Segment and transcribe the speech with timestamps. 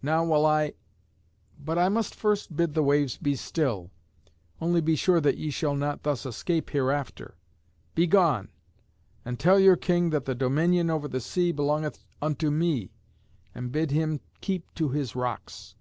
[0.00, 0.72] Now will I
[1.62, 3.90] but I must first bid the waves be still,
[4.58, 7.36] only be sure that ye shall not thus escape hereafter.
[7.94, 8.48] Begone,
[9.22, 12.90] and tell your king that the dominion over the sea belongeth unto me,
[13.54, 15.74] and bid him keep him to his rocks."